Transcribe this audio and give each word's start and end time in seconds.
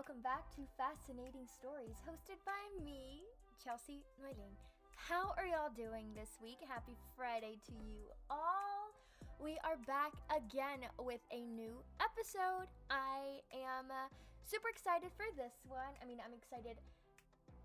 welcome 0.00 0.24
back 0.24 0.48
to 0.56 0.64
Fascinating 0.80 1.44
Stories, 1.44 2.00
hosted 2.08 2.40
by 2.48 2.64
me, 2.80 3.20
Chelsea 3.60 4.00
Noiling. 4.16 4.56
How 4.96 5.36
are 5.36 5.44
y'all 5.44 5.68
doing 5.76 6.08
this 6.16 6.40
week? 6.40 6.56
Happy 6.64 6.96
Friday 7.12 7.60
to 7.68 7.76
you 7.84 8.08
all. 8.32 8.96
We 9.36 9.60
are 9.60 9.76
back 9.84 10.16
again 10.32 10.88
with 10.96 11.20
a 11.28 11.44
new 11.44 11.84
episode. 12.00 12.72
I 12.88 13.44
am 13.52 13.92
uh, 13.92 14.08
super 14.40 14.72
excited 14.72 15.12
for 15.20 15.28
this 15.36 15.52
one. 15.68 15.92
I 16.00 16.08
mean, 16.08 16.16
I'm 16.24 16.32
excited 16.32 16.80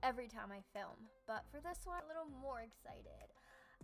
every 0.04 0.28
time 0.28 0.52
I 0.52 0.60
film, 0.76 1.08
but 1.32 1.48
for 1.56 1.64
this 1.64 1.88
one, 1.88 2.04
a 2.04 2.08
little 2.12 2.28
more 2.44 2.60
excited. 2.68 3.32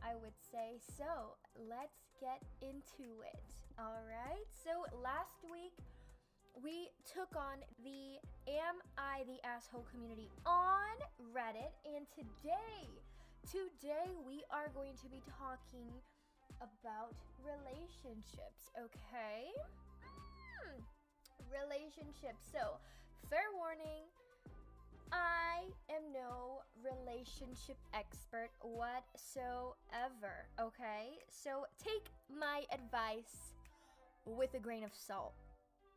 I 0.02 0.18
would 0.18 0.33
say. 0.41 0.81
So 0.81 1.38
let's 1.55 2.09
get 2.18 2.41
into 2.65 3.21
it. 3.21 3.45
All 3.77 4.02
right. 4.09 4.49
So 4.49 4.89
last 4.97 5.46
week, 5.46 5.61
we 6.60 6.91
took 7.07 7.32
on 7.36 7.64
the 7.83 8.19
Am 8.51 8.75
I 8.97 9.23
the 9.23 9.39
Asshole 9.47 9.86
community 9.87 10.28
on 10.46 10.96
Reddit, 11.32 11.71
and 11.87 12.04
today, 12.11 12.89
today 13.47 14.11
we 14.27 14.43
are 14.51 14.68
going 14.75 14.93
to 15.00 15.07
be 15.07 15.24
talking 15.39 15.87
about 16.60 17.15
relationships, 17.39 18.68
okay? 18.75 19.47
Mm, 20.04 20.83
relationships. 21.47 22.43
So, 22.52 22.77
fair 23.29 23.47
warning. 23.55 24.04
I 25.11 25.68
am 25.91 26.13
no 26.13 26.61
relationship 26.79 27.77
expert 27.93 28.49
whatsoever, 28.61 30.47
okay? 30.60 31.19
So 31.27 31.65
take 31.83 32.08
my 32.30 32.63
advice 32.72 33.52
with 34.25 34.53
a 34.53 34.59
grain 34.59 34.86
of 34.86 34.91
salt. 34.94 35.33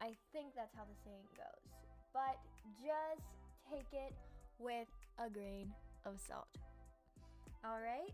I 0.05 0.13
think 0.35 0.53
that's 0.55 0.77
how 0.77 0.85
the 0.85 0.97
saying 1.03 1.25
goes. 1.35 1.65
But 2.13 2.37
just 2.77 3.25
take 3.73 3.89
it 3.93 4.13
with 4.59 4.89
a 5.19 5.31
grain 5.31 5.73
of 6.05 6.21
salt. 6.21 6.53
All 7.65 7.81
right? 7.81 8.13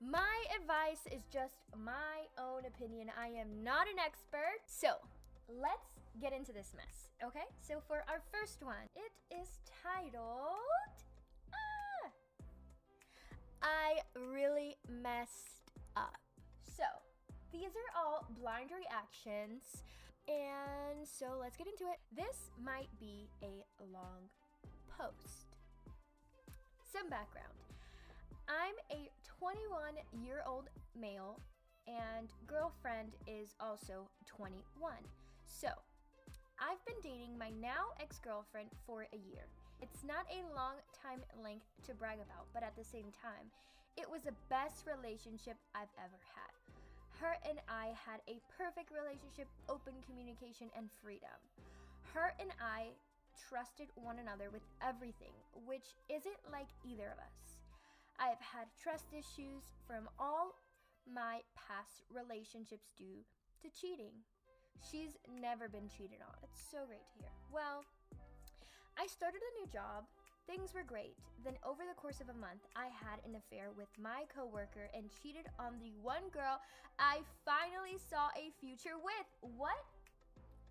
My 0.00 0.36
advice 0.54 1.02
is 1.10 1.26
just 1.32 1.58
my 1.76 2.30
own 2.38 2.62
opinion. 2.64 3.10
I 3.18 3.26
am 3.26 3.64
not 3.64 3.88
an 3.88 3.98
expert. 3.98 4.62
So, 4.66 5.02
let's 5.48 5.98
get 6.20 6.32
into 6.32 6.52
this 6.52 6.72
mess, 6.76 7.10
okay? 7.26 7.48
So, 7.60 7.82
for 7.88 8.04
our 8.08 8.22
first 8.30 8.62
one, 8.62 8.86
it 8.94 9.34
is 9.34 9.48
titled 9.82 10.94
ah, 11.52 12.10
I 13.62 13.98
really 14.14 14.76
messed 15.02 15.72
up. 15.96 16.18
So, 16.76 16.84
these 17.56 17.72
are 17.72 17.90
all 17.96 18.26
blind 18.36 18.68
reactions. 18.68 19.80
And 20.28 21.06
so 21.06 21.40
let's 21.40 21.56
get 21.56 21.66
into 21.66 21.84
it. 21.88 21.96
This 22.12 22.50
might 22.60 22.90
be 23.00 23.28
a 23.42 23.64
long 23.92 24.28
post. 24.92 25.56
Some 26.84 27.08
background 27.08 27.56
I'm 28.48 28.76
a 28.90 29.10
21 29.40 29.98
year 30.22 30.42
old 30.46 30.70
male, 30.94 31.40
and 31.88 32.30
girlfriend 32.46 33.10
is 33.26 33.54
also 33.58 34.06
21. 34.26 34.62
So 35.46 35.68
I've 36.60 36.82
been 36.86 37.00
dating 37.02 37.38
my 37.38 37.50
now 37.60 37.90
ex 38.00 38.18
girlfriend 38.18 38.70
for 38.86 39.08
a 39.10 39.20
year. 39.32 39.46
It's 39.82 40.04
not 40.04 40.26
a 40.30 40.46
long 40.54 40.78
time 40.94 41.20
length 41.42 41.66
to 41.86 41.94
brag 41.94 42.18
about, 42.22 42.46
but 42.54 42.62
at 42.62 42.76
the 42.76 42.84
same 42.84 43.10
time, 43.18 43.50
it 43.96 44.08
was 44.08 44.22
the 44.22 44.36
best 44.48 44.86
relationship 44.86 45.56
I've 45.74 45.92
ever 45.98 46.20
had. 46.34 46.65
Her 47.20 47.36
and 47.48 47.60
I 47.68 47.96
had 47.96 48.20
a 48.28 48.40
perfect 48.60 48.92
relationship, 48.92 49.48
open 49.68 49.94
communication, 50.04 50.68
and 50.76 50.92
freedom. 51.00 51.40
Her 52.12 52.36
and 52.38 52.52
I 52.60 52.92
trusted 53.48 53.88
one 53.96 54.18
another 54.18 54.52
with 54.52 54.64
everything, 54.84 55.32
which 55.64 55.96
isn't 56.08 56.40
like 56.52 56.68
either 56.84 57.08
of 57.08 57.20
us. 57.20 57.56
I 58.20 58.28
have 58.28 58.40
had 58.40 58.68
trust 58.76 59.12
issues 59.12 59.64
from 59.86 60.08
all 60.18 60.56
my 61.04 61.40
past 61.56 62.04
relationships 62.12 62.92
due 62.96 63.24
to 63.62 63.68
cheating. 63.72 64.12
She's 64.80 65.16
never 65.28 65.68
been 65.68 65.88
cheated 65.88 66.20
on. 66.20 66.36
It's 66.42 66.60
so 66.60 66.84
great 66.84 67.04
to 67.04 67.16
hear. 67.20 67.32
Well, 67.52 67.84
I 68.96 69.06
started 69.08 69.40
a 69.40 69.52
new 69.60 69.68
job 69.72 70.04
Things 70.46 70.72
were 70.74 70.86
great. 70.86 71.18
Then, 71.42 71.58
over 71.66 71.82
the 71.82 71.98
course 71.98 72.20
of 72.20 72.30
a 72.30 72.38
month, 72.38 72.62
I 72.78 72.86
had 72.86 73.18
an 73.26 73.34
affair 73.34 73.74
with 73.76 73.90
my 73.98 74.22
coworker 74.30 74.86
and 74.94 75.10
cheated 75.10 75.46
on 75.58 75.74
the 75.82 75.90
one 76.02 76.30
girl 76.30 76.62
I 76.98 77.26
finally 77.44 77.98
saw 77.98 78.30
a 78.38 78.54
future 78.62 78.94
with. 78.94 79.28
What? 79.42 79.82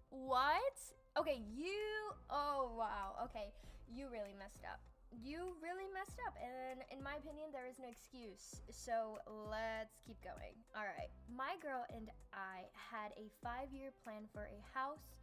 What? 0.10 0.80
Okay, 1.20 1.44
you. 1.52 2.16
Oh, 2.30 2.72
wow. 2.80 3.20
Okay, 3.28 3.52
you 3.92 4.08
really 4.08 4.32
messed 4.40 4.64
up. 4.64 4.80
You 5.12 5.56
really 5.64 5.88
messed 5.96 6.20
up, 6.28 6.36
and 6.44 6.84
in 6.92 7.00
my 7.04 7.16
opinion, 7.16 7.48
there 7.52 7.68
is 7.68 7.80
no 7.80 7.88
excuse. 7.88 8.60
So 8.68 9.20
let's 9.28 10.00
keep 10.04 10.20
going. 10.24 10.56
All 10.76 10.84
right, 10.84 11.12
my 11.32 11.56
girl 11.64 11.88
and 11.96 12.12
I 12.34 12.68
had 12.76 13.16
a 13.16 13.32
five 13.40 13.72
year 13.72 13.96
plan 14.04 14.28
for 14.34 14.52
a 14.52 14.60
house 14.76 15.16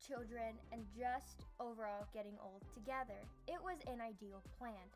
children, 0.00 0.58
and 0.72 0.82
just 0.96 1.44
overall 1.60 2.06
getting 2.12 2.34
old 2.42 2.62
together. 2.74 3.18
It 3.46 3.60
was 3.62 3.78
an 3.86 4.00
ideal 4.00 4.42
plan, 4.58 4.86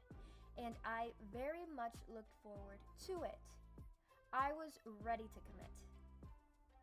and 0.56 0.74
I 0.84 1.10
very 1.32 1.66
much 1.76 1.94
looked 2.08 2.34
forward 2.42 2.78
to 3.06 3.24
it. 3.24 3.38
I 4.32 4.52
was 4.52 4.78
ready 5.02 5.24
to 5.24 5.40
commit. 5.48 5.74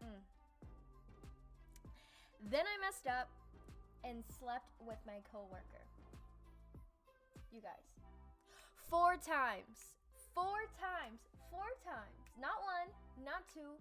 Mm. 0.03 0.21
Then 2.51 2.65
I 2.65 2.75
messed 2.81 3.07
up 3.07 3.29
and 4.03 4.23
slept 4.39 4.69
with 4.85 4.99
my 5.05 5.17
coworker. 5.31 5.85
You 7.51 7.61
guys. 7.61 7.87
Four 8.89 9.17
times. 9.17 9.97
Four 10.33 10.69
times. 10.77 11.21
Four 11.49 11.71
times. 11.81 12.19
Not 12.35 12.59
one, 12.61 12.89
not 13.23 13.47
two, 13.47 13.79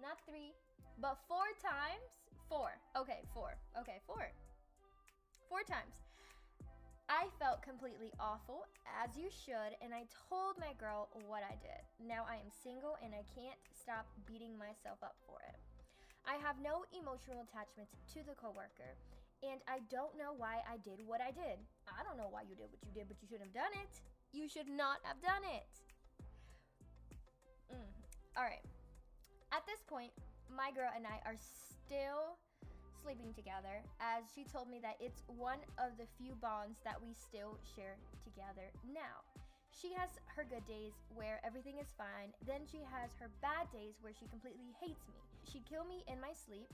not 0.00 0.16
three, 0.24 0.54
but 1.00 1.18
four 1.26 1.50
times? 1.58 2.21
Four. 2.52 2.76
Okay, 3.00 3.24
four. 3.32 3.56
Okay, 3.80 4.04
four. 4.04 4.28
Four 5.48 5.64
times. 5.64 6.04
I 7.08 7.32
felt 7.40 7.64
completely 7.64 8.12
awful, 8.20 8.68
as 8.84 9.16
you 9.16 9.32
should, 9.32 9.72
and 9.80 9.96
I 9.96 10.04
told 10.28 10.60
my 10.60 10.76
girl 10.76 11.08
what 11.24 11.40
I 11.40 11.56
did. 11.64 11.80
Now 11.96 12.28
I 12.28 12.36
am 12.36 12.52
single 12.52 13.00
and 13.00 13.16
I 13.16 13.24
can't 13.32 13.56
stop 13.72 14.04
beating 14.28 14.52
myself 14.60 15.00
up 15.00 15.16
for 15.24 15.40
it. 15.48 15.56
I 16.28 16.36
have 16.44 16.60
no 16.60 16.84
emotional 16.92 17.40
attachment 17.40 17.88
to 18.12 18.20
the 18.20 18.36
coworker, 18.36 19.00
and 19.40 19.64
I 19.64 19.80
don't 19.88 20.12
know 20.20 20.36
why 20.36 20.60
I 20.68 20.76
did 20.84 21.00
what 21.08 21.24
I 21.24 21.32
did. 21.32 21.56
I 21.88 22.04
don't 22.04 22.20
know 22.20 22.28
why 22.28 22.44
you 22.44 22.52
did 22.52 22.68
what 22.68 22.84
you 22.84 22.92
did, 22.92 23.08
but 23.08 23.16
you 23.24 23.32
shouldn't 23.32 23.48
have 23.48 23.56
done 23.56 23.72
it. 23.80 24.04
You 24.36 24.44
should 24.44 24.68
not 24.68 25.00
have 25.08 25.24
done 25.24 25.40
it. 25.56 25.72
Mm. 27.72 27.92
All 28.36 28.44
right. 28.44 28.64
At 29.56 29.64
this 29.64 29.80
point, 29.88 30.12
my 30.50 30.70
girl 30.72 30.90
and 30.94 31.06
I 31.06 31.20
are 31.28 31.36
still 31.36 32.38
sleeping 33.02 33.34
together, 33.34 33.82
as 33.98 34.30
she 34.30 34.46
told 34.46 34.70
me 34.70 34.78
that 34.78 34.96
it's 35.02 35.26
one 35.26 35.58
of 35.78 35.98
the 35.98 36.06
few 36.18 36.38
bonds 36.38 36.78
that 36.86 36.98
we 37.02 37.10
still 37.14 37.58
share 37.74 37.98
together 38.22 38.70
now. 38.86 39.26
She 39.74 39.90
has 39.98 40.10
her 40.36 40.46
good 40.46 40.62
days 40.70 40.94
where 41.10 41.42
everything 41.42 41.82
is 41.82 41.90
fine, 41.98 42.30
then 42.46 42.62
she 42.70 42.78
has 42.86 43.10
her 43.18 43.30
bad 43.42 43.66
days 43.74 43.98
where 44.00 44.14
she 44.14 44.30
completely 44.30 44.70
hates 44.78 45.02
me. 45.10 45.18
She'd 45.42 45.66
kill 45.66 45.82
me 45.82 46.06
in 46.06 46.22
my 46.22 46.30
sleep, 46.30 46.70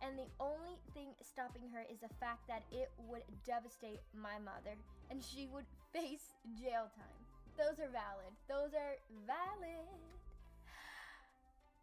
and 0.00 0.16
the 0.16 0.28
only 0.40 0.76
thing 0.92 1.12
stopping 1.20 1.68
her 1.72 1.84
is 1.88 2.00
the 2.00 2.12
fact 2.20 2.48
that 2.48 2.64
it 2.72 2.92
would 3.08 3.24
devastate 3.44 4.00
my 4.12 4.36
mother 4.40 4.76
and 5.10 5.22
she 5.22 5.48
would 5.52 5.64
face 5.92 6.28
jail 6.60 6.92
time. 6.92 7.20
Those 7.56 7.80
are 7.80 7.88
valid. 7.88 8.32
Those 8.48 8.76
are 8.76 9.00
valid. 9.24 10.15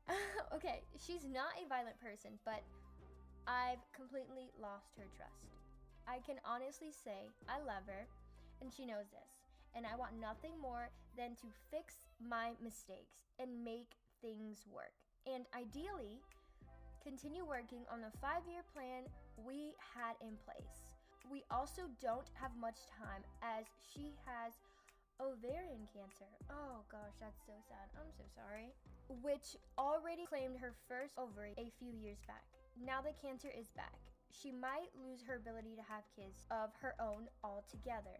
okay, 0.56 0.84
she's 1.00 1.24
not 1.24 1.56
a 1.60 1.68
violent 1.68 2.00
person, 2.00 2.36
but 2.46 2.62
I've 3.48 3.84
completely 3.96 4.52
lost 4.60 4.96
her 4.98 5.08
trust. 5.16 5.52
I 6.08 6.20
can 6.24 6.40
honestly 6.44 6.92
say 6.92 7.32
I 7.48 7.60
love 7.64 7.88
her, 7.88 8.08
and 8.62 8.72
she 8.72 8.86
knows 8.86 9.08
this, 9.12 9.32
and 9.76 9.86
I 9.88 9.96
want 9.96 10.20
nothing 10.20 10.60
more 10.60 10.92
than 11.16 11.36
to 11.40 11.48
fix 11.72 12.04
my 12.20 12.56
mistakes 12.60 13.24
and 13.40 13.64
make 13.64 13.96
things 14.22 14.68
work. 14.68 14.96
And 15.28 15.48
ideally, 15.56 16.20
continue 17.04 17.48
working 17.48 17.88
on 17.92 18.04
the 18.04 18.12
five 18.20 18.44
year 18.48 18.64
plan 18.76 19.08
we 19.40 19.76
had 19.80 20.20
in 20.20 20.36
place. 20.44 20.84
We 21.32 21.44
also 21.48 21.88
don't 22.04 22.28
have 22.36 22.52
much 22.60 22.84
time 22.92 23.24
as 23.40 23.64
she 23.80 24.12
has 24.28 24.60
ovarian 25.24 25.88
cancer. 25.96 26.28
Oh 26.52 26.84
gosh, 26.92 27.16
that's 27.24 27.40
so 27.48 27.56
sad. 27.64 27.88
I'm 27.96 28.12
so 28.12 28.28
sorry. 28.36 28.76
Which 29.22 29.56
already 29.78 30.26
claimed 30.26 30.58
her 30.58 30.74
first 30.88 31.14
ovary 31.18 31.54
a 31.58 31.72
few 31.78 31.94
years 31.94 32.18
back. 32.26 32.44
Now 32.80 33.02
the 33.02 33.14
cancer 33.22 33.52
is 33.54 33.70
back. 33.76 34.00
She 34.34 34.52
might 34.52 34.90
lose 34.98 35.22
her 35.28 35.36
ability 35.38 35.76
to 35.78 35.86
have 35.86 36.10
kids 36.16 36.48
of 36.50 36.74
her 36.82 36.96
own 36.98 37.30
altogether. 37.44 38.18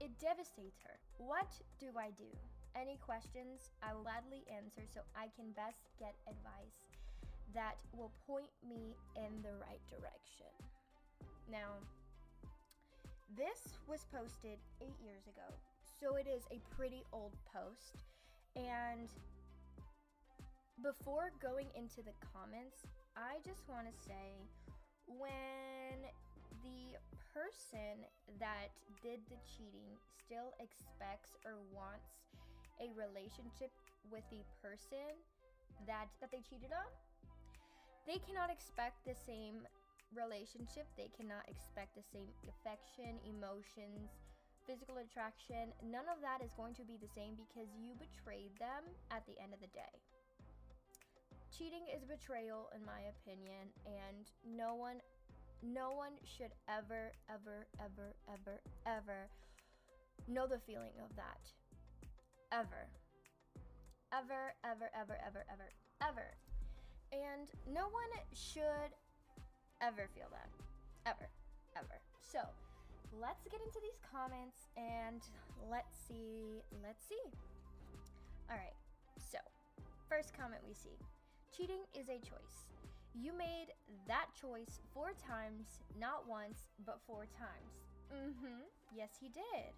It 0.00 0.12
devastates 0.20 0.82
her. 0.84 1.00
What 1.16 1.48
do 1.80 1.88
I 1.96 2.12
do? 2.20 2.28
Any 2.76 3.00
questions? 3.00 3.72
I 3.80 3.94
will 3.94 4.04
gladly 4.04 4.44
answer 4.52 4.84
so 4.84 5.00
I 5.16 5.32
can 5.32 5.56
best 5.56 5.88
get 5.96 6.12
advice 6.28 6.84
that 7.56 7.80
will 7.96 8.12
point 8.28 8.52
me 8.60 8.92
in 9.16 9.32
the 9.40 9.56
right 9.64 9.80
direction. 9.88 10.52
Now, 11.48 11.80
this 13.32 13.80
was 13.88 14.04
posted 14.12 14.60
eight 14.84 15.00
years 15.00 15.24
ago, 15.24 15.48
so 16.00 16.16
it 16.16 16.26
is 16.28 16.44
a 16.52 16.60
pretty 16.76 17.02
old 17.12 17.32
post. 17.48 18.04
And 18.56 19.08
before 20.82 21.32
going 21.40 21.68
into 21.72 22.04
the 22.04 22.12
comments, 22.32 22.84
I 23.16 23.40
just 23.44 23.64
want 23.68 23.88
to 23.88 23.94
say 23.96 24.36
when 25.08 26.04
the 26.60 26.98
person 27.32 28.04
that 28.40 28.72
did 29.00 29.20
the 29.28 29.40
cheating 29.44 29.96
still 30.24 30.52
expects 30.60 31.36
or 31.44 31.60
wants 31.72 32.28
a 32.80 32.92
relationship 32.92 33.72
with 34.12 34.24
the 34.28 34.44
person 34.60 35.16
that 35.88 36.08
that 36.20 36.28
they 36.32 36.44
cheated 36.44 36.72
on, 36.72 36.88
they 38.04 38.20
cannot 38.24 38.52
expect 38.52 39.00
the 39.04 39.16
same 39.16 39.64
relationship. 40.12 40.86
They 40.96 41.10
cannot 41.16 41.48
expect 41.48 41.96
the 41.96 42.04
same 42.04 42.28
affection, 42.48 43.16
emotions, 43.24 44.12
physical 44.66 44.98
attraction. 44.98 45.72
None 45.84 46.08
of 46.10 46.20
that 46.20 46.44
is 46.44 46.52
going 46.54 46.74
to 46.76 46.84
be 46.84 46.98
the 47.00 47.10
same 47.10 47.38
because 47.38 47.70
you 47.78 47.94
betrayed 47.96 48.54
them 48.58 48.84
at 49.10 49.24
the 49.26 49.38
end 49.40 49.54
of 49.54 49.60
the 49.60 49.72
day. 49.72 49.94
Cheating 51.56 51.88
is 51.88 52.04
betrayal 52.04 52.68
in 52.76 52.84
my 52.84 53.00
opinion 53.16 53.72
and 53.86 54.28
no 54.44 54.74
one 54.74 55.00
no 55.62 55.88
one 55.92 56.12
should 56.20 56.52
ever 56.68 57.12
ever 57.32 57.64
ever 57.80 58.12
ever 58.28 58.60
ever 58.84 59.30
know 60.28 60.46
the 60.46 60.58
feeling 60.58 60.92
of 61.00 61.16
that. 61.16 61.40
Ever. 62.52 62.92
Ever 64.12 64.52
ever 64.68 64.90
ever 64.92 65.16
ever 65.24 65.46
ever 65.48 65.68
ever. 66.04 66.28
And 67.12 67.48
no 67.72 67.88
one 67.88 68.12
should 68.34 68.92
ever 69.80 70.08
feel 70.12 70.28
that. 70.32 70.50
Ever. 71.06 71.30
Ever. 71.74 71.96
So, 72.20 72.40
let's 73.18 73.48
get 73.48 73.60
into 73.64 73.80
these 73.80 74.00
comments 74.04 74.68
and 74.76 75.22
let's 75.70 75.96
see. 76.06 76.60
Let's 76.84 77.06
see. 77.08 77.24
All 78.50 78.56
right. 78.56 78.76
So, 79.16 79.38
first 80.10 80.36
comment 80.36 80.60
we 80.68 80.74
see 80.74 80.98
cheating 81.56 81.88
is 81.94 82.08
a 82.08 82.20
choice. 82.20 82.68
You 83.14 83.32
made 83.32 83.72
that 84.06 84.26
choice 84.38 84.80
four 84.92 85.12
times, 85.16 85.80
not 85.98 86.28
once, 86.28 86.68
but 86.84 87.00
four 87.06 87.24
times. 87.32 87.72
Mm 88.12 88.34
hmm. 88.40 88.62
Yes, 88.94 89.10
he 89.20 89.28
did. 89.28 89.72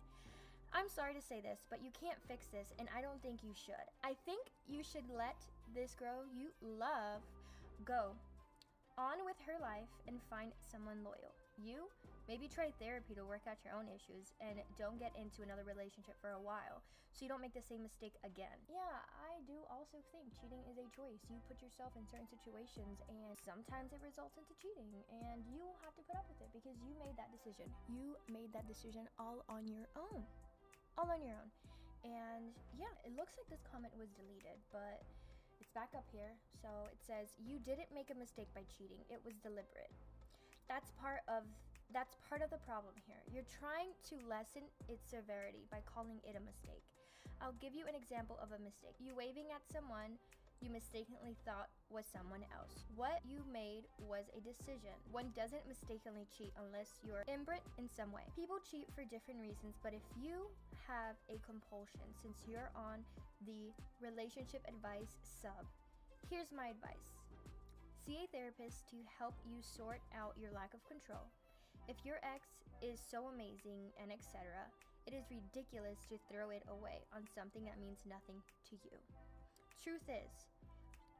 I'm 0.74 0.88
sorry 0.88 1.14
to 1.14 1.22
say 1.22 1.40
this, 1.40 1.64
but 1.70 1.82
you 1.82 1.90
can't 1.94 2.18
fix 2.26 2.46
this, 2.52 2.74
and 2.78 2.88
I 2.96 3.00
don't 3.00 3.22
think 3.22 3.40
you 3.42 3.54
should. 3.54 3.86
I 4.04 4.14
think 4.26 4.50
you 4.66 4.82
should 4.82 5.06
let 5.08 5.38
this 5.74 5.94
girl 5.94 6.26
you 6.34 6.50
love 6.60 7.22
go 7.84 8.12
on 8.98 9.24
with 9.24 9.38
her 9.46 9.56
life 9.62 9.88
and 10.08 10.18
find 10.28 10.50
someone 10.70 11.04
loyal. 11.04 11.37
You 11.58 11.90
maybe 12.30 12.46
try 12.46 12.70
therapy 12.78 13.18
to 13.18 13.26
work 13.26 13.42
out 13.50 13.58
your 13.66 13.74
own 13.74 13.90
issues 13.90 14.30
and 14.38 14.62
don't 14.78 15.00
get 15.02 15.10
into 15.18 15.42
another 15.42 15.66
relationship 15.66 16.14
for 16.22 16.36
a 16.36 16.40
while 16.40 16.86
so 17.18 17.26
you 17.26 17.30
don't 17.32 17.42
make 17.42 17.56
the 17.56 17.64
same 17.66 17.82
mistake 17.82 18.14
again. 18.22 18.54
Yeah, 18.70 18.94
I 19.26 19.42
do 19.42 19.58
also 19.66 19.98
think 20.14 20.30
cheating 20.38 20.62
is 20.70 20.78
a 20.78 20.86
choice. 20.94 21.18
You 21.26 21.42
put 21.50 21.58
yourself 21.58 21.90
in 21.98 22.06
certain 22.06 22.30
situations 22.30 23.02
and 23.10 23.34
sometimes 23.42 23.90
it 23.90 23.98
results 24.04 24.38
into 24.38 24.54
cheating 24.54 24.86
and 25.10 25.42
you 25.50 25.66
have 25.82 25.98
to 25.98 26.02
put 26.06 26.14
up 26.14 26.30
with 26.30 26.38
it 26.38 26.54
because 26.54 26.78
you 26.86 26.94
made 27.02 27.18
that 27.18 27.34
decision. 27.34 27.66
You 27.90 28.14
made 28.30 28.54
that 28.54 28.70
decision 28.70 29.10
all 29.18 29.42
on 29.50 29.66
your 29.66 29.90
own. 29.98 30.22
All 30.94 31.10
on 31.10 31.18
your 31.18 31.34
own. 31.34 31.50
And 32.06 32.54
yeah, 32.78 32.92
it 33.02 33.18
looks 33.18 33.34
like 33.34 33.50
this 33.50 33.66
comment 33.66 33.90
was 33.98 34.14
deleted, 34.14 34.62
but 34.70 35.02
it's 35.58 35.74
back 35.74 35.90
up 35.98 36.06
here. 36.14 36.38
So 36.62 36.70
it 36.94 37.02
says, 37.02 37.34
You 37.42 37.58
didn't 37.66 37.90
make 37.90 38.14
a 38.14 38.18
mistake 38.18 38.50
by 38.54 38.62
cheating, 38.78 39.02
it 39.10 39.18
was 39.26 39.34
deliberate. 39.42 39.90
That's 40.68 40.92
part 41.00 41.24
of 41.26 41.44
that's 41.88 42.20
part 42.28 42.44
of 42.44 42.52
the 42.52 42.60
problem 42.68 42.92
here. 43.08 43.24
You're 43.32 43.48
trying 43.48 43.96
to 44.12 44.14
lessen 44.28 44.68
its 44.92 45.08
severity 45.08 45.64
by 45.72 45.80
calling 45.88 46.20
it 46.20 46.36
a 46.36 46.44
mistake. 46.44 46.84
I'll 47.40 47.56
give 47.64 47.72
you 47.72 47.88
an 47.88 47.96
example 47.96 48.36
of 48.44 48.52
a 48.52 48.60
mistake. 48.60 49.00
You 49.00 49.16
waving 49.16 49.48
at 49.56 49.64
someone 49.72 50.20
you 50.60 50.70
mistakenly 50.74 51.38
thought 51.46 51.70
was 51.86 52.02
someone 52.10 52.42
else. 52.50 52.82
What 52.98 53.22
you 53.22 53.46
made 53.46 53.86
was 54.10 54.26
a 54.34 54.42
decision. 54.42 54.94
One 55.14 55.30
doesn't 55.38 55.62
mistakenly 55.70 56.26
cheat 56.34 56.50
unless 56.58 56.98
you're 57.06 57.22
imbrate 57.30 57.62
in 57.78 57.86
some 57.86 58.10
way. 58.10 58.26
People 58.34 58.58
cheat 58.66 58.90
for 58.90 59.06
different 59.06 59.38
reasons, 59.38 59.78
but 59.86 59.94
if 59.94 60.02
you 60.18 60.50
have 60.90 61.14
a 61.30 61.38
compulsion, 61.46 62.10
since 62.18 62.42
you're 62.50 62.74
on 62.74 63.06
the 63.46 63.70
relationship 64.02 64.66
advice 64.66 65.14
sub, 65.22 65.62
here's 66.26 66.50
my 66.50 66.74
advice. 66.74 67.17
See 68.08 68.24
a 68.24 68.32
therapist 68.32 68.88
to 68.88 69.04
help 69.20 69.36
you 69.44 69.60
sort 69.60 70.00
out 70.16 70.32
your 70.40 70.48
lack 70.56 70.72
of 70.72 70.80
control. 70.88 71.28
If 71.92 72.00
your 72.08 72.16
ex 72.24 72.48
is 72.80 72.96
so 73.04 73.28
amazing 73.28 73.92
and 74.00 74.08
etc., 74.08 74.48
it 75.04 75.12
is 75.12 75.28
ridiculous 75.28 76.08
to 76.08 76.16
throw 76.24 76.48
it 76.48 76.64
away 76.72 77.04
on 77.12 77.28
something 77.28 77.68
that 77.68 77.76
means 77.76 78.00
nothing 78.08 78.40
to 78.72 78.80
you. 78.80 78.96
Truth 79.76 80.08
is, 80.08 80.32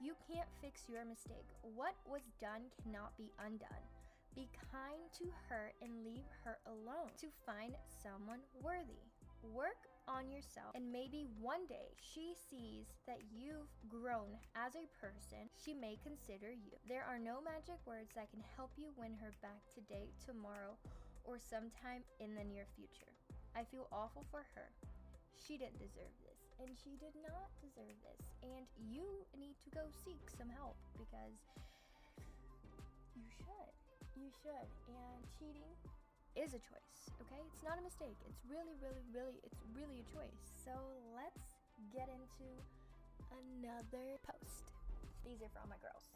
you 0.01 0.17
can't 0.33 0.49
fix 0.65 0.89
your 0.89 1.05
mistake. 1.05 1.45
What 1.61 1.93
was 2.09 2.25
done 2.41 2.73
cannot 2.81 3.13
be 3.21 3.37
undone. 3.37 3.85
Be 4.33 4.49
kind 4.73 5.13
to 5.21 5.29
her 5.53 5.77
and 5.85 6.09
leave 6.09 6.25
her 6.41 6.57
alone 6.65 7.13
to 7.21 7.29
find 7.45 7.77
someone 8.01 8.41
worthy. 8.65 9.05
Work 9.45 9.93
on 10.09 10.33
yourself, 10.33 10.73
and 10.75 10.91
maybe 10.91 11.29
one 11.39 11.69
day 11.69 11.93
she 12.01 12.33
sees 12.33 12.89
that 13.07 13.21
you've 13.29 13.69
grown 13.87 14.41
as 14.57 14.73
a 14.75 14.89
person, 14.97 15.53
she 15.53 15.77
may 15.77 16.01
consider 16.01 16.49
you. 16.49 16.73
There 16.89 17.05
are 17.05 17.21
no 17.21 17.45
magic 17.45 17.79
words 17.85 18.17
that 18.17 18.33
can 18.33 18.43
help 18.57 18.73
you 18.81 18.91
win 18.97 19.13
her 19.21 19.37
back 19.45 19.61
today, 19.69 20.09
tomorrow, 20.25 20.81
or 21.29 21.37
sometime 21.37 22.03
in 22.19 22.33
the 22.33 22.49
near 22.49 22.65
future. 22.73 23.13
I 23.53 23.69
feel 23.69 23.87
awful 23.93 24.25
for 24.33 24.49
her. 24.57 24.73
She 25.37 25.61
didn't 25.61 25.79
deserve 25.79 26.17
this 26.25 26.39
and 26.59 26.75
she 26.75 26.99
did 26.99 27.15
not 27.23 27.49
deserve 27.63 27.95
this. 28.03 28.23
And 28.43 28.67
you 28.91 29.07
need 29.39 29.55
to 29.63 29.71
go 29.71 29.87
seek 30.05 30.21
some 30.35 30.51
help 30.51 30.75
because 30.99 31.39
you 33.15 33.27
should. 33.39 33.75
You 34.19 34.31
should. 34.43 34.69
And 34.91 35.23
cheating 35.39 35.71
is 36.37 36.53
a 36.53 36.61
choice, 36.61 37.01
okay? 37.25 37.41
It's 37.53 37.65
not 37.65 37.79
a 37.79 37.85
mistake. 37.85 38.17
It's 38.29 38.43
really, 38.49 38.77
really, 38.83 39.05
really, 39.15 39.39
it's 39.45 39.61
really 39.73 40.03
a 40.03 40.07
choice. 40.13 40.43
So 40.65 40.73
let's 41.15 41.57
get 41.93 42.09
into 42.09 42.49
another 43.33 44.19
post. 44.25 44.73
These 45.25 45.41
are 45.45 45.51
for 45.53 45.65
all 45.65 45.71
my 45.71 45.81
girls. 45.81 46.09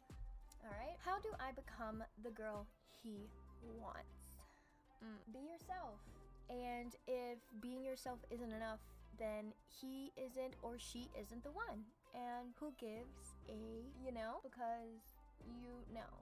All 0.64 0.74
right. 0.78 0.96
How 1.02 1.18
do 1.20 1.30
I 1.42 1.50
become 1.52 2.04
the 2.22 2.30
girl 2.30 2.66
he 3.02 3.26
wants? 3.80 4.38
Mm, 5.02 5.18
be 5.34 5.42
yourself. 5.42 5.98
And 6.48 6.94
if 7.06 7.38
being 7.60 7.84
yourself 7.84 8.18
isn't 8.30 8.52
enough, 8.52 8.78
then 9.18 9.52
he 9.66 10.12
isn't 10.16 10.54
or 10.62 10.78
she 10.78 11.10
isn't 11.18 11.42
the 11.42 11.50
one. 11.50 11.82
And 12.14 12.54
who 12.60 12.72
gives 12.78 13.34
a, 13.48 13.58
you 14.04 14.12
know, 14.12 14.38
because 14.42 15.18
you 15.42 15.82
know 15.92 16.12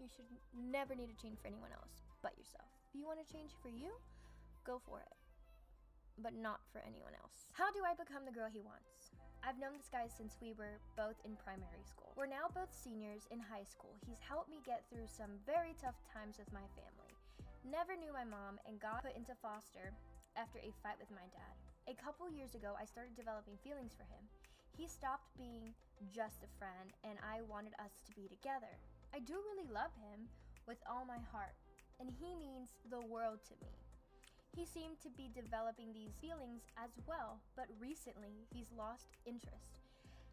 you 0.00 0.08
should 0.10 0.26
never 0.50 0.94
need 0.94 1.06
to 1.14 1.18
change 1.22 1.38
for 1.38 1.46
anyone 1.46 1.70
else 1.70 2.02
but 2.22 2.34
yourself. 2.38 2.81
You 2.92 3.08
want 3.08 3.24
to 3.24 3.32
change 3.32 3.56
for 3.64 3.72
you, 3.72 3.88
go 4.68 4.76
for 4.84 5.00
it, 5.00 5.16
but 6.20 6.36
not 6.36 6.60
for 6.76 6.84
anyone 6.84 7.16
else. 7.16 7.48
How 7.56 7.72
do 7.72 7.80
I 7.88 7.96
become 7.96 8.28
the 8.28 8.36
girl 8.36 8.52
he 8.52 8.60
wants? 8.60 9.16
I've 9.40 9.56
known 9.56 9.80
this 9.80 9.88
guy 9.88 10.12
since 10.12 10.36
we 10.44 10.52
were 10.52 10.76
both 10.92 11.16
in 11.24 11.40
primary 11.40 11.82
school. 11.88 12.12
We're 12.20 12.28
now 12.28 12.52
both 12.52 12.68
seniors 12.68 13.24
in 13.32 13.40
high 13.40 13.64
school. 13.64 13.96
He's 14.04 14.20
helped 14.20 14.52
me 14.52 14.60
get 14.62 14.84
through 14.92 15.08
some 15.08 15.40
very 15.48 15.72
tough 15.80 15.96
times 16.12 16.36
with 16.36 16.52
my 16.52 16.68
family. 16.76 17.16
Never 17.64 17.96
knew 17.96 18.12
my 18.12 18.28
mom 18.28 18.60
and 18.68 18.76
got 18.76 19.02
put 19.02 19.16
into 19.16 19.32
foster 19.40 19.96
after 20.36 20.60
a 20.60 20.76
fight 20.84 21.00
with 21.00 21.08
my 21.16 21.24
dad. 21.32 21.54
A 21.88 21.96
couple 21.96 22.28
years 22.28 22.52
ago, 22.52 22.76
I 22.76 22.84
started 22.84 23.16
developing 23.16 23.56
feelings 23.64 23.96
for 23.96 24.04
him. 24.04 24.22
He 24.76 24.84
stopped 24.84 25.32
being 25.40 25.72
just 26.12 26.44
a 26.44 26.54
friend, 26.60 26.92
and 27.08 27.16
I 27.24 27.40
wanted 27.48 27.72
us 27.80 28.04
to 28.04 28.12
be 28.12 28.28
together. 28.28 28.76
I 29.16 29.24
do 29.24 29.40
really 29.40 29.66
love 29.72 29.96
him 29.96 30.28
with 30.68 30.78
all 30.86 31.08
my 31.08 31.18
heart, 31.34 31.56
and 32.02 32.10
he 32.18 32.34
means 32.34 32.74
the 32.90 32.98
world 32.98 33.38
to 33.46 33.54
me. 33.62 33.70
He 34.50 34.66
seemed 34.66 34.98
to 35.06 35.10
be 35.14 35.30
developing 35.30 35.94
these 35.94 36.18
feelings 36.18 36.66
as 36.74 36.90
well, 37.06 37.38
but 37.54 37.70
recently 37.78 38.44
he's 38.50 38.74
lost 38.74 39.14
interest. 39.24 39.78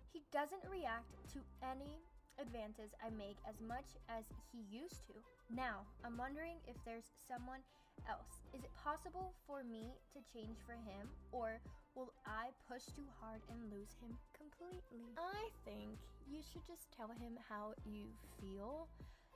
He 0.09 0.25
doesn't 0.33 0.65
react 0.65 1.13
to 1.37 1.39
any 1.61 2.01
advances 2.41 2.89
I 3.05 3.13
make 3.13 3.37
as 3.45 3.61
much 3.61 3.85
as 4.09 4.25
he 4.49 4.65
used 4.73 5.05
to. 5.13 5.15
Now, 5.53 5.85
I'm 6.01 6.17
wondering 6.17 6.57
if 6.65 6.75
there's 6.83 7.05
someone 7.29 7.61
else. 8.09 8.41
Is 8.57 8.65
it 8.65 8.73
possible 8.73 9.37
for 9.45 9.61
me 9.61 9.93
to 10.17 10.19
change 10.33 10.57
for 10.65 10.73
him, 10.73 11.05
or 11.31 11.61
will 11.93 12.11
I 12.25 12.49
push 12.65 12.89
too 12.97 13.05
hard 13.21 13.45
and 13.53 13.69
lose 13.69 13.93
him 14.01 14.17
completely? 14.33 15.05
I 15.15 15.53
think 15.63 16.01
you 16.25 16.41
should 16.41 16.65
just 16.65 16.89
tell 16.95 17.13
him 17.13 17.37
how 17.45 17.77
you 17.85 18.09
feel. 18.41 18.89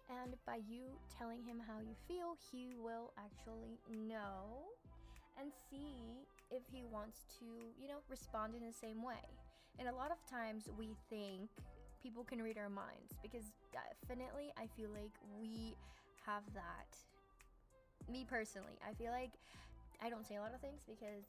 And 0.09 0.35
by 0.45 0.57
you 0.67 0.99
telling 1.17 1.43
him 1.43 1.59
how 1.65 1.79
you 1.79 1.95
feel, 2.07 2.35
he 2.51 2.75
will 2.77 3.13
actually 3.17 3.79
know 3.89 4.67
and 5.39 5.51
see 5.69 6.25
if 6.51 6.61
he 6.71 6.83
wants 6.83 7.25
to, 7.39 7.45
you 7.81 7.87
know, 7.87 7.99
respond 8.09 8.53
in 8.55 8.65
the 8.65 8.73
same 8.73 9.01
way. 9.03 9.23
And 9.79 9.87
a 9.87 9.95
lot 9.95 10.11
of 10.11 10.17
times 10.29 10.69
we 10.77 10.95
think 11.09 11.49
people 12.01 12.23
can 12.23 12.41
read 12.41 12.57
our 12.57 12.69
minds 12.69 13.13
because 13.21 13.51
definitely 13.71 14.51
I 14.57 14.67
feel 14.77 14.89
like 14.91 15.13
we 15.39 15.75
have 16.25 16.43
that 16.53 16.97
Me 18.11 18.25
personally, 18.27 18.77
I 18.87 18.93
feel 18.93 19.11
like 19.11 19.31
I 20.03 20.09
don't 20.09 20.27
say 20.27 20.35
a 20.35 20.41
lot 20.41 20.53
of 20.53 20.59
things 20.61 20.81
because 20.87 21.25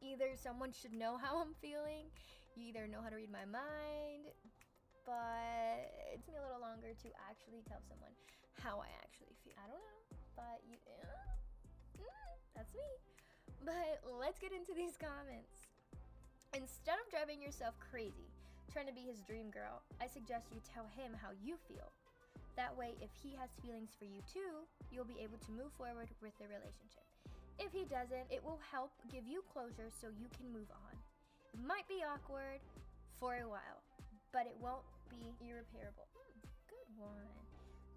either 0.00 0.32
someone 0.36 0.72
should 0.72 0.92
know 0.94 1.18
how 1.18 1.40
I'm 1.40 1.54
feeling, 1.60 2.06
you 2.56 2.68
either 2.68 2.86
know 2.88 3.00
how 3.02 3.10
to 3.10 3.16
read 3.16 3.30
my 3.30 3.44
mind, 3.44 4.32
but 5.04 5.88
it 6.12 6.20
me 6.24 6.36
a 6.36 6.42
little 6.44 6.60
longer 6.60 6.96
to 6.96 7.08
actually 7.28 7.60
tell 7.68 7.80
someone 7.88 8.12
how 8.60 8.80
I 8.80 8.88
actually 9.04 9.36
feel. 9.44 9.56
I 9.60 9.68
don't 9.68 9.80
know, 9.80 10.00
but 10.36 10.58
you, 10.64 10.80
uh, 10.88 12.04
mm, 12.04 12.32
that's 12.56 12.72
me. 12.72 12.90
But 13.64 14.04
let's 14.04 14.40
get 14.40 14.52
into 14.52 14.72
these 14.72 14.96
comments. 14.96 15.68
Instead 16.56 17.00
of 17.00 17.06
driving 17.12 17.40
yourself 17.40 17.76
crazy, 17.80 18.28
trying 18.72 18.88
to 18.88 18.96
be 18.96 19.04
his 19.04 19.20
dream 19.24 19.50
girl, 19.52 19.84
I 20.00 20.08
suggest 20.08 20.52
you 20.52 20.60
tell 20.64 20.88
him 20.96 21.12
how 21.16 21.32
you 21.44 21.56
feel. 21.68 21.92
That 22.56 22.70
way, 22.70 22.94
if 23.02 23.10
he 23.18 23.34
has 23.34 23.50
feelings 23.58 23.92
for 23.98 24.06
you 24.06 24.22
too, 24.30 24.62
you'll 24.94 25.08
be 25.08 25.18
able 25.18 25.42
to 25.42 25.50
move 25.50 25.74
forward 25.74 26.06
with 26.22 26.32
the 26.38 26.46
relationship. 26.46 27.02
If 27.58 27.74
he 27.74 27.84
doesn't, 27.90 28.30
it 28.30 28.42
will 28.42 28.62
help 28.70 28.94
give 29.10 29.26
you 29.26 29.42
closure 29.50 29.90
so 29.90 30.08
you 30.14 30.30
can 30.30 30.46
move 30.54 30.70
on. 30.70 30.94
It 31.54 31.62
might 31.62 31.86
be 31.90 32.06
awkward 32.06 32.62
for 33.18 33.38
a 33.42 33.48
while, 33.48 33.82
but 34.30 34.46
it 34.46 34.54
won't 34.62 34.86
be 35.18 35.32
irreparable. 35.40 36.06
Hmm, 36.14 36.40
good 36.68 36.88
one. 36.98 37.30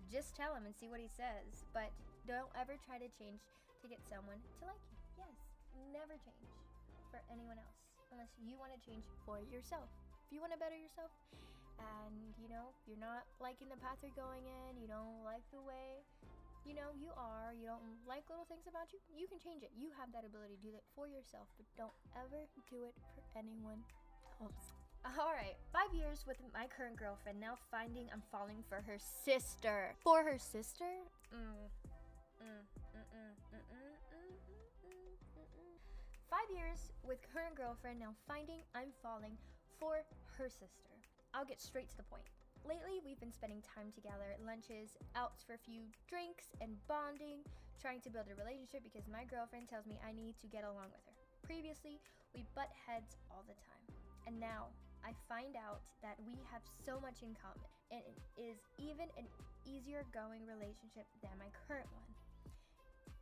Just 0.07 0.36
tell 0.36 0.55
him 0.55 0.63
and 0.63 0.75
see 0.75 0.88
what 0.88 1.03
he 1.03 1.12
says, 1.12 1.67
but 1.75 1.91
don't 2.24 2.51
ever 2.55 2.79
try 2.79 2.95
to 3.00 3.09
change 3.15 3.43
to 3.83 3.86
get 3.91 4.00
someone 4.07 4.39
to 4.59 4.63
like 4.67 4.79
you. 4.88 4.97
Yes, 5.19 5.36
never 5.91 6.15
change 6.19 6.51
for 7.12 7.19
anyone 7.27 7.59
else 7.59 7.79
unless 8.12 8.31
you 8.39 8.55
want 8.55 8.71
to 8.71 8.79
change 8.79 9.03
for 9.27 9.43
yourself. 9.51 9.91
If 10.27 10.31
you 10.31 10.39
want 10.39 10.55
to 10.55 10.59
better 10.59 10.75
yourself 10.75 11.12
and 11.77 12.33
you 12.39 12.47
know, 12.47 12.71
you're 12.88 13.00
not 13.00 13.27
liking 13.43 13.67
the 13.67 13.79
path 13.83 14.00
you're 14.00 14.15
going 14.15 14.47
in, 14.47 14.79
you 14.79 14.88
don't 14.88 15.24
like 15.27 15.43
the 15.51 15.62
way 15.62 16.03
you 16.67 16.75
know 16.75 16.91
you 17.00 17.15
are, 17.15 17.55
you 17.55 17.63
don't 17.63 17.83
like 18.03 18.27
little 18.27 18.43
things 18.51 18.67
about 18.67 18.91
you, 18.91 19.00
you 19.15 19.24
can 19.31 19.39
change 19.39 19.63
it. 19.63 19.71
You 19.79 19.88
have 19.95 20.12
that 20.12 20.27
ability 20.27 20.59
to 20.59 20.63
do 20.67 20.71
that 20.75 20.83
for 20.91 21.07
yourself, 21.07 21.47
but 21.55 21.63
don't 21.79 21.95
ever 22.19 22.43
do 22.67 22.83
it 22.83 22.95
for 23.15 23.24
anyone 23.39 23.79
else. 24.43 24.76
Alright, 25.06 25.58
five 25.74 25.94
years 25.94 26.25
with 26.27 26.38
my 26.54 26.68
current 26.68 26.98
girlfriend, 26.98 27.39
now 27.39 27.56
finding 27.72 28.10
I'm 28.13 28.22
falling 28.32 28.63
for 28.68 28.82
her 28.86 28.98
sister. 29.00 29.96
For 30.04 30.24
her 30.24 30.38
sister? 30.38 30.89
Mm. 31.34 31.70
Mm, 32.44 32.63
mm, 32.96 33.34
Five 36.30 36.50
years 36.51 36.92
with 37.08 37.18
current 37.34 37.56
girlfriend, 37.56 38.00
now 38.00 38.13
finding 38.27 38.60
I'm 38.75 38.92
falling 39.01 39.38
for 39.80 40.04
her 40.38 40.50
sister. 40.50 40.92
I'll 41.34 41.48
get 41.48 41.62
straight 41.62 41.89
to 41.89 41.98
the 41.98 42.04
point. 42.12 42.27
Lately, 42.68 43.00
we've 43.00 43.20
been 43.20 43.32
spending 43.32 43.63
time 43.63 43.96
together 43.96 44.36
lunches, 44.44 45.00
outs 45.16 45.42
for 45.42 45.56
a 45.56 45.62
few 45.63 45.88
drinks, 46.12 46.51
and 46.60 46.75
bonding, 46.92 47.39
trying 47.80 48.01
to 48.04 48.10
build 48.12 48.27
a 48.27 48.36
relationship 48.36 48.84
because 48.84 49.08
my 49.08 49.24
girlfriend 49.24 49.72
tells 49.72 49.88
me 49.88 49.96
I 50.04 50.12
need 50.12 50.36
to 50.44 50.48
get 50.51 50.68
along 50.68 50.92
with 50.92 51.00
her. 51.08 51.16
Previously, 51.48 52.04
we 52.36 52.44
butt 52.54 52.70
heads 52.75 53.16
all 53.32 53.48
the 53.48 53.56
time. 53.63 53.86
And 54.27 54.36
now, 54.36 54.68
I 55.07 55.15
find 55.31 55.55
out 55.55 55.87
that 56.03 56.19
we 56.27 56.35
have 56.51 56.59
so 56.83 56.99
much 56.99 57.23
in 57.23 57.31
common, 57.39 57.71
and 57.95 58.03
it 58.03 58.19
is 58.35 58.59
even 58.75 59.07
an 59.15 59.23
easier 59.63 60.03
going 60.11 60.43
relationship 60.43 61.07
than 61.23 61.31
my 61.39 61.47
current 61.63 61.87
one. 61.95 62.11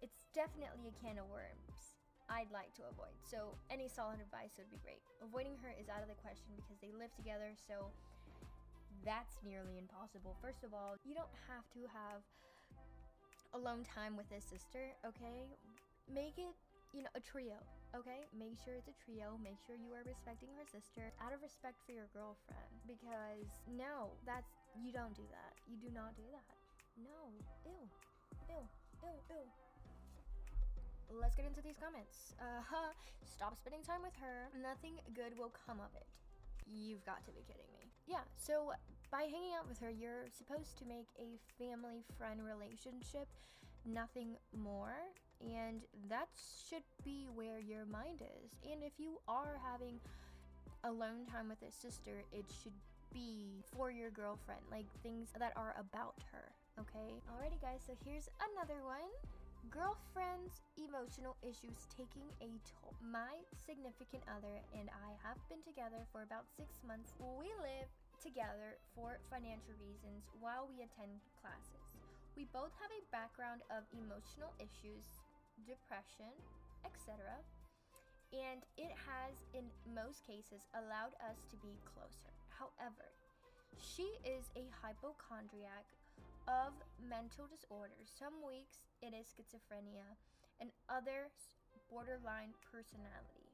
It's 0.01 0.17
definitely 0.33 0.89
a 0.89 0.95
can 0.97 1.21
of 1.21 1.29
worms 1.29 2.01
I'd 2.25 2.49
like 2.49 2.73
to 2.81 2.89
avoid. 2.89 3.13
So 3.21 3.53
any 3.69 3.85
solid 3.85 4.17
advice 4.17 4.57
would 4.57 4.73
be 4.73 4.81
great. 4.81 5.05
Avoiding 5.21 5.61
her 5.61 5.77
is 5.77 5.85
out 5.85 6.01
of 6.01 6.09
the 6.09 6.17
question 6.25 6.57
because 6.57 6.81
they 6.81 6.89
live 6.89 7.13
together, 7.13 7.53
so 7.53 7.93
that's 9.05 9.37
nearly 9.45 9.77
impossible. 9.77 10.33
First 10.41 10.65
of 10.65 10.73
all, 10.73 10.97
you 11.05 11.13
don't 11.13 11.29
have 11.45 11.69
to 11.77 11.85
have 11.85 12.25
alone 13.53 13.85
time 13.85 14.17
with 14.17 14.25
his 14.33 14.41
sister, 14.41 14.89
okay? 15.05 15.53
Make 16.09 16.41
it, 16.41 16.57
you 16.93 17.01
know, 17.01 17.13
a 17.15 17.21
trio, 17.21 17.57
okay? 17.95 18.27
Make 18.35 18.59
sure 18.61 18.75
it's 18.75 18.91
a 18.91 18.97
trio. 18.99 19.39
Make 19.41 19.57
sure 19.65 19.73
you 19.79 19.93
are 19.95 20.05
respecting 20.05 20.51
her 20.57 20.65
sister 20.67 21.13
out 21.23 21.33
of 21.33 21.41
respect 21.41 21.81
for 21.85 21.95
your 21.95 22.11
girlfriend 22.13 22.69
because 22.85 23.49
no, 23.71 24.13
that's 24.27 24.51
you 24.77 24.91
don't 24.91 25.15
do 25.15 25.25
that. 25.31 25.53
You 25.65 25.77
do 25.81 25.89
not 25.93 26.13
do 26.19 26.25
that. 26.29 26.49
No. 26.99 27.33
Ew. 27.65 27.85
Ew. 28.51 28.63
Ew. 29.03 29.15
Ew 29.31 29.45
let's 31.13 31.35
get 31.35 31.45
into 31.45 31.61
these 31.61 31.77
comments. 31.77 32.33
Uh 32.41 32.63
huh. 32.65 32.91
Stop 33.23 33.55
spending 33.57 33.83
time 33.83 34.01
with 34.01 34.15
her. 34.17 34.49
Nothing 34.57 34.97
good 35.13 35.37
will 35.37 35.51
come 35.53 35.79
of 35.79 35.91
it. 35.95 36.07
You've 36.65 37.05
got 37.05 37.21
to 37.25 37.31
be 37.31 37.45
kidding 37.45 37.69
me. 37.77 37.85
Yeah, 38.07 38.25
so 38.37 38.73
by 39.11 39.29
hanging 39.29 39.53
out 39.57 39.67
with 39.67 39.79
her, 39.79 39.89
you're 39.89 40.29
supposed 40.33 40.77
to 40.79 40.85
make 40.85 41.09
a 41.17 41.37
family 41.57 42.01
friend 42.17 42.41
relationship, 42.41 43.29
nothing 43.85 44.37
more. 44.53 44.97
And 45.41 45.81
that 46.09 46.29
should 46.69 46.83
be 47.03 47.27
where 47.33 47.59
your 47.59 47.85
mind 47.85 48.21
is. 48.21 48.51
And 48.71 48.83
if 48.83 48.93
you 48.97 49.19
are 49.27 49.59
having 49.61 49.99
alone 50.83 51.25
time 51.31 51.49
with 51.49 51.61
a 51.61 51.71
sister, 51.71 52.23
it 52.31 52.45
should 52.63 52.75
be 53.13 53.63
for 53.75 53.91
your 53.91 54.11
girlfriend, 54.11 54.61
like 54.71 54.85
things 55.03 55.31
that 55.39 55.53
are 55.55 55.75
about 55.79 56.15
her. 56.31 56.51
Okay? 56.79 57.15
Alrighty, 57.31 57.61
guys, 57.61 57.81
so 57.85 57.93
here's 58.03 58.29
another 58.53 58.83
one. 58.83 59.07
Girlfriend's 59.71 60.61
emotional 60.77 61.33
issues 61.41 61.89
taking 61.89 62.27
a 62.37 62.51
toll. 62.69 62.93
My 63.01 63.41
significant 63.55 64.21
other 64.29 64.61
and 64.77 64.93
I 64.93 65.17
have 65.25 65.41
been 65.49 65.63
together 65.65 66.05
for 66.13 66.21
about 66.21 66.45
six 66.53 66.83
months. 66.85 67.17
We 67.17 67.49
live 67.63 67.89
together 68.21 68.77
for 68.93 69.17
financial 69.31 69.73
reasons 69.81 70.29
while 70.37 70.69
we 70.69 70.85
attend 70.85 71.17
classes. 71.41 71.97
We 72.37 72.45
both 72.51 72.75
have 72.77 72.91
a 72.91 73.07
background 73.09 73.63
of 73.71 73.87
emotional 73.95 74.51
issues, 74.59 75.07
depression, 75.63 76.33
etc. 76.83 77.39
And 78.35 78.67
it 78.75 78.91
has, 79.07 79.39
in 79.55 79.63
most 79.95 80.27
cases, 80.27 80.67
allowed 80.75 81.15
us 81.23 81.47
to 81.47 81.55
be 81.63 81.79
closer. 81.87 82.33
However, 82.51 83.07
she 83.79 84.07
is 84.27 84.51
a 84.59 84.67
hypochondriac 84.83 85.87
of 86.47 86.75
mental 86.99 87.47
disorders. 87.47 88.11
Some 88.11 88.43
weeks 88.43 88.83
it 89.01 89.15
is 89.15 89.31
schizophrenia, 89.31 90.07
and 90.59 90.71
others 90.91 91.31
borderline 91.91 92.51
personality. 92.71 93.45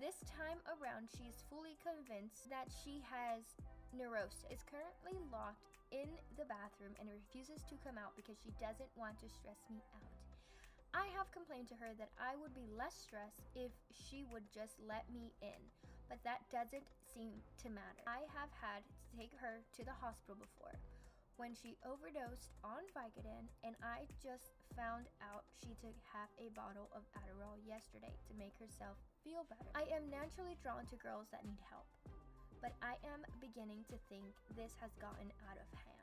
This 0.00 0.16
time 0.24 0.58
around, 0.68 1.12
she 1.12 1.28
is 1.28 1.44
fully 1.52 1.76
convinced 1.84 2.48
that 2.48 2.72
she 2.72 3.04
has 3.04 3.44
neurosis. 3.92 4.48
Is 4.48 4.64
currently 4.64 5.20
locked 5.28 5.68
in 5.92 6.08
the 6.40 6.48
bathroom 6.48 6.96
and 6.96 7.12
refuses 7.12 7.60
to 7.68 7.76
come 7.84 8.00
out 8.00 8.16
because 8.16 8.40
she 8.40 8.52
doesn't 8.56 8.88
want 8.96 9.20
to 9.20 9.28
stress 9.28 9.60
me 9.68 9.84
out. 9.92 10.11
I 10.92 11.08
have 11.16 11.32
complained 11.32 11.72
to 11.72 11.80
her 11.80 11.96
that 11.96 12.12
I 12.20 12.36
would 12.36 12.52
be 12.52 12.68
less 12.68 12.92
stressed 12.92 13.48
if 13.56 13.72
she 13.88 14.28
would 14.28 14.44
just 14.52 14.76
let 14.84 15.08
me 15.08 15.32
in, 15.40 15.60
but 16.08 16.20
that 16.24 16.44
doesn't 16.52 16.84
seem 17.00 17.40
to 17.64 17.72
matter. 17.72 18.04
I 18.04 18.28
have 18.36 18.52
had 18.52 18.84
to 18.84 19.08
take 19.16 19.32
her 19.40 19.64
to 19.76 19.82
the 19.84 19.96
hospital 19.96 20.36
before 20.36 20.76
when 21.40 21.56
she 21.56 21.80
overdosed 21.88 22.52
on 22.60 22.84
Vicodin, 22.92 23.48
and 23.64 23.72
I 23.80 24.04
just 24.20 24.52
found 24.76 25.08
out 25.24 25.48
she 25.64 25.72
took 25.80 25.96
half 26.12 26.28
a 26.36 26.52
bottle 26.52 26.92
of 26.92 27.08
Adderall 27.16 27.56
yesterday 27.64 28.12
to 28.28 28.36
make 28.36 28.52
herself 28.60 29.00
feel 29.24 29.48
better. 29.48 29.72
I 29.72 29.88
am 29.96 30.12
naturally 30.12 30.60
drawn 30.60 30.84
to 30.92 30.96
girls 31.00 31.32
that 31.32 31.48
need 31.48 31.60
help, 31.72 31.88
but 32.60 32.76
I 32.84 33.00
am 33.08 33.24
beginning 33.40 33.88
to 33.88 33.96
think 34.12 34.28
this 34.52 34.76
has 34.76 34.92
gotten 35.00 35.32
out 35.48 35.56
of 35.56 35.68
hand. 35.72 36.01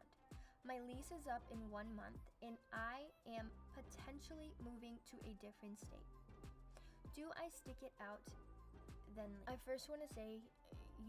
My 0.70 0.78
lease 0.86 1.10
is 1.10 1.26
up 1.26 1.42
in 1.50 1.58
one 1.74 1.90
month, 1.98 2.22
and 2.46 2.54
I 2.70 3.10
am 3.26 3.50
potentially 3.74 4.54
moving 4.62 5.02
to 5.10 5.18
a 5.26 5.34
different 5.42 5.82
state. 5.82 6.14
Do 7.18 7.26
I 7.42 7.50
stick 7.50 7.82
it 7.82 7.90
out? 7.98 8.22
Then 9.18 9.34
I 9.50 9.58
first 9.66 9.90
want 9.90 10.06
to 10.06 10.10
say 10.14 10.46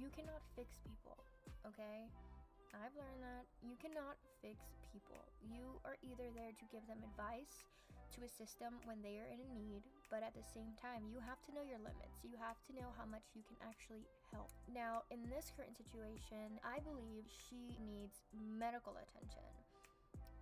you 0.01 0.09
cannot 0.17 0.41
fix 0.57 0.81
people, 0.89 1.13
okay? 1.69 2.09
I've 2.73 2.97
learned 2.97 3.21
that 3.21 3.45
you 3.61 3.77
cannot 3.77 4.17
fix 4.41 4.65
people. 4.97 5.21
You 5.45 5.77
are 5.85 6.01
either 6.09 6.33
there 6.33 6.57
to 6.57 6.65
give 6.73 6.89
them 6.89 7.05
advice, 7.13 7.61
to 8.17 8.27
assist 8.27 8.59
them 8.59 8.79
when 8.85 9.03
they 9.03 9.19
are 9.19 9.31
in 9.31 9.43
need, 9.55 9.83
but 10.11 10.23
at 10.23 10.35
the 10.35 10.43
same 10.43 10.75
time, 10.79 11.07
you 11.11 11.19
have 11.23 11.39
to 11.47 11.55
know 11.55 11.63
your 11.63 11.79
limits. 11.79 12.23
You 12.27 12.35
have 12.39 12.59
to 12.67 12.75
know 12.75 12.91
how 12.99 13.07
much 13.07 13.35
you 13.35 13.43
can 13.47 13.59
actually 13.63 14.07
help. 14.35 14.51
Now, 14.71 15.07
in 15.11 15.27
this 15.31 15.51
current 15.55 15.79
situation, 15.79 16.59
I 16.63 16.83
believe 16.83 17.31
she 17.31 17.75
needs 17.83 18.27
medical 18.33 18.99
attention, 18.99 19.47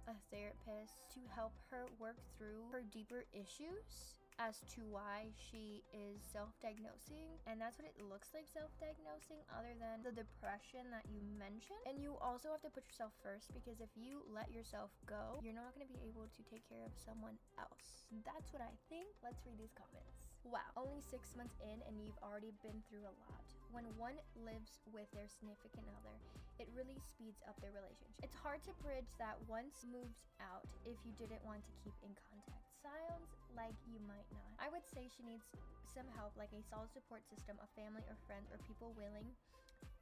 a 0.08 0.16
therapist 0.32 1.04
to 1.16 1.20
help 1.34 1.52
her 1.68 1.88
work 2.00 2.18
through 2.36 2.68
her 2.72 2.82
deeper 2.88 3.24
issues 3.32 4.18
as 4.38 4.62
to 4.70 4.86
why 4.86 5.28
she 5.34 5.82
is 5.90 6.22
self-diagnosing 6.22 7.38
and 7.50 7.58
that's 7.58 7.78
what 7.78 7.86
it 7.90 7.98
looks 7.98 8.30
like 8.30 8.46
self-diagnosing 8.46 9.42
other 9.50 9.74
than 9.78 10.02
the 10.06 10.14
depression 10.14 10.86
that 10.94 11.02
you 11.10 11.18
mentioned 11.36 11.82
and 11.90 11.98
you 11.98 12.14
also 12.22 12.54
have 12.54 12.62
to 12.62 12.70
put 12.70 12.86
yourself 12.86 13.10
first 13.18 13.50
because 13.50 13.82
if 13.82 13.90
you 13.98 14.22
let 14.30 14.48
yourself 14.54 14.94
go 15.10 15.42
you're 15.42 15.56
not 15.56 15.74
going 15.74 15.84
to 15.84 15.90
be 15.90 16.00
able 16.06 16.30
to 16.30 16.42
take 16.46 16.62
care 16.70 16.86
of 16.86 16.94
someone 16.94 17.34
else 17.58 18.06
that's 18.22 18.54
what 18.54 18.62
i 18.62 18.72
think 18.86 19.10
let's 19.26 19.42
read 19.42 19.58
these 19.58 19.74
comments 19.74 20.28
Wow, 20.46 20.64
only 20.78 21.02
six 21.02 21.34
months 21.36 21.58
in 21.60 21.82
and 21.84 22.00
you've 22.00 22.16
already 22.24 22.54
been 22.64 22.80
through 22.88 23.04
a 23.04 23.14
lot. 23.26 23.44
When 23.74 23.84
one 24.00 24.16
lives 24.38 24.80
with 24.88 25.10
their 25.12 25.28
significant 25.28 25.84
other, 26.00 26.16
it 26.56 26.70
really 26.72 26.96
speeds 27.04 27.44
up 27.44 27.58
their 27.60 27.74
relationship. 27.74 28.16
It's 28.22 28.38
hard 28.38 28.64
to 28.64 28.72
bridge 28.80 29.10
that 29.20 29.36
once 29.44 29.84
moved 29.84 30.24
out 30.40 30.64
if 30.88 30.96
you 31.04 31.12
didn't 31.20 31.44
want 31.44 31.66
to 31.68 31.72
keep 31.84 31.92
in 32.00 32.16
contact. 32.16 32.67
Sounds 32.78 33.30
like 33.58 33.74
you 33.90 33.98
might 34.06 34.28
not. 34.30 34.54
I 34.62 34.70
would 34.70 34.86
say 34.86 35.10
she 35.10 35.26
needs 35.26 35.42
some 35.90 36.06
help, 36.14 36.30
like 36.38 36.54
a 36.54 36.62
solid 36.62 36.94
support 36.94 37.26
system, 37.26 37.58
a 37.58 37.68
family 37.74 38.06
or 38.06 38.14
friends, 38.30 38.54
or 38.54 38.62
people 38.70 38.94
willing 38.94 39.26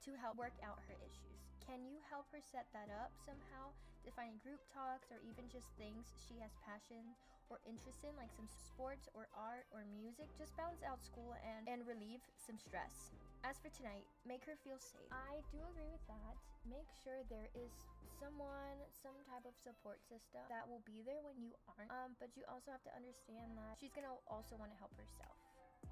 to 0.05 0.11
help 0.21 0.37
work 0.37 0.55
out 0.61 0.77
her 0.85 0.97
issues. 1.01 1.41
Can 1.65 1.83
you 1.89 1.99
help 2.07 2.29
her 2.31 2.43
set 2.43 2.69
that 2.77 2.93
up 2.93 3.11
somehow? 3.25 3.73
Defining 4.05 4.39
group 4.45 4.61
talks 4.71 5.11
or 5.11 5.19
even 5.27 5.51
just 5.51 5.67
things 5.81 6.07
she 6.29 6.39
has 6.39 6.53
passion 6.63 7.03
or 7.51 7.59
interest 7.67 8.07
in, 8.07 8.15
like 8.15 8.31
some 8.37 8.47
sports 8.47 9.09
or 9.17 9.27
art 9.35 9.67
or 9.75 9.83
music. 9.97 10.31
Just 10.37 10.55
balance 10.55 10.85
out 10.87 11.03
school 11.03 11.35
and, 11.43 11.67
and 11.67 11.83
relieve 11.89 12.23
some 12.39 12.61
stress. 12.61 13.17
As 13.45 13.59
for 13.61 13.69
tonight, 13.75 14.07
make 14.25 14.45
her 14.47 14.57
feel 14.65 14.79
safe. 14.79 15.11
I 15.13 15.41
do 15.53 15.61
agree 15.73 15.91
with 15.91 16.05
that. 16.09 16.35
Make 16.67 16.89
sure 17.05 17.21
there 17.29 17.51
is 17.55 17.71
someone, 18.19 18.79
some 18.91 19.17
type 19.29 19.45
of 19.45 19.55
support 19.61 20.01
system 20.09 20.43
that 20.49 20.65
will 20.65 20.83
be 20.89 21.05
there 21.05 21.21
when 21.21 21.37
you 21.39 21.53
aren't. 21.69 21.93
Um, 21.93 22.17
but 22.17 22.33
you 22.35 22.43
also 22.49 22.73
have 22.73 22.83
to 22.89 22.93
understand 22.97 23.55
that 23.61 23.77
she's 23.77 23.93
gonna 23.93 24.13
also 24.27 24.57
want 24.57 24.73
to 24.73 24.79
help 24.81 24.95
herself. 24.97 25.37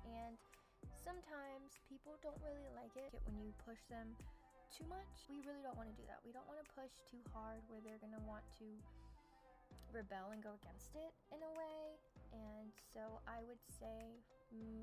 And 0.09 0.35
sometimes 1.05 1.79
people 1.87 2.17
don't 2.25 2.39
really 2.41 2.67
like 2.75 2.97
it 2.97 3.13
when 3.29 3.37
you 3.39 3.53
push 3.63 3.81
them 3.93 4.17
too 4.73 4.89
much. 4.89 5.29
We 5.31 5.45
really 5.45 5.63
don't 5.63 5.77
want 5.79 5.93
to 5.93 5.97
do 5.97 6.05
that. 6.11 6.19
We 6.25 6.35
don't 6.35 6.47
want 6.51 6.59
to 6.59 6.69
push 6.75 6.93
too 7.07 7.21
hard 7.31 7.63
where 7.71 7.79
they're 7.85 8.01
gonna 8.03 8.23
want 8.27 8.43
to 8.59 8.67
rebel 9.95 10.35
and 10.35 10.43
go 10.43 10.59
against 10.59 10.91
it 10.99 11.13
in 11.31 11.39
a 11.39 11.53
way. 11.55 11.95
And 12.35 12.75
so 12.91 13.23
I 13.31 13.47
would 13.47 13.63
say 13.79 14.19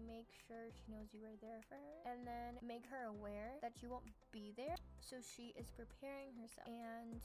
make 0.08 0.28
sure 0.48 0.70
she 0.72 0.92
knows 0.92 1.14
you 1.14 1.24
are 1.24 1.40
there 1.42 1.62
for 1.68 1.76
her 1.76 2.12
and 2.12 2.28
then 2.28 2.60
make 2.66 2.86
her 2.90 3.08
aware 3.08 3.56
that 3.62 3.74
you 3.82 3.90
won't 3.90 4.08
be 4.32 4.54
there 4.58 4.76
so 5.00 5.18
she 5.22 5.54
is 5.58 5.72
preparing 5.72 6.34
herself 6.40 6.68
and 6.68 7.22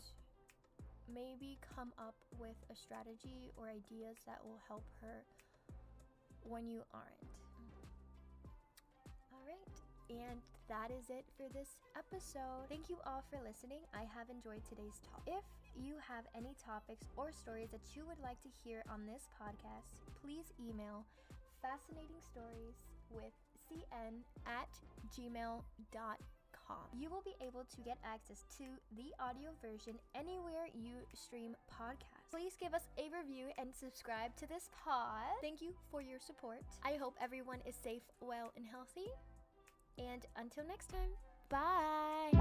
maybe 1.12 1.58
come 1.74 1.92
up 1.98 2.16
with 2.38 2.56
a 2.70 2.76
strategy 2.76 3.52
or 3.56 3.68
ideas 3.68 4.18
that 4.26 4.38
will 4.44 4.60
help 4.66 4.84
her 5.00 5.24
when 6.42 6.68
you 6.68 6.82
aren't. 6.94 7.30
All 9.32 9.42
right. 9.46 9.70
And 10.10 10.40
that 10.68 10.90
is 10.90 11.10
it 11.10 11.26
for 11.36 11.46
this 11.52 11.78
episode. 11.98 12.66
Thank 12.68 12.88
you 12.88 12.98
all 13.06 13.22
for 13.30 13.38
listening. 13.42 13.82
I 13.94 14.06
have 14.14 14.30
enjoyed 14.30 14.62
today's 14.68 14.98
talk. 15.02 15.22
If 15.26 15.42
you 15.74 15.94
have 16.02 16.26
any 16.34 16.54
topics 16.58 17.06
or 17.16 17.30
stories 17.30 17.70
that 17.70 17.94
you 17.94 18.02
would 18.06 18.18
like 18.22 18.40
to 18.42 18.50
hear 18.62 18.82
on 18.90 19.06
this 19.06 19.28
podcast, 19.34 20.02
please 20.22 20.50
email 20.58 21.06
fascinating 21.62 22.20
stories 22.32 22.76
with 23.10 23.34
cn 23.66 24.22
at 24.46 24.70
gmail.com. 25.14 26.86
You 26.98 27.10
will 27.10 27.22
be 27.22 27.36
able 27.40 27.62
to 27.62 27.80
get 27.84 27.98
access 28.04 28.42
to 28.58 28.64
the 28.96 29.14
audio 29.22 29.50
version 29.62 29.94
anywhere 30.14 30.66
you 30.74 31.06
stream 31.14 31.54
podcasts. 31.70 32.26
Please 32.30 32.56
give 32.58 32.74
us 32.74 32.82
a 32.98 33.08
review 33.16 33.46
and 33.58 33.72
subscribe 33.74 34.34
to 34.36 34.46
this 34.48 34.68
pod. 34.84 35.38
Thank 35.40 35.62
you 35.62 35.72
for 35.90 36.02
your 36.02 36.18
support. 36.18 36.62
I 36.84 36.94
hope 37.00 37.14
everyone 37.22 37.60
is 37.66 37.76
safe, 37.76 38.02
well, 38.20 38.52
and 38.56 38.66
healthy. 38.66 39.06
And 39.98 40.26
until 40.36 40.64
next 40.66 40.90
time, 40.90 41.10
bye. 41.48 42.32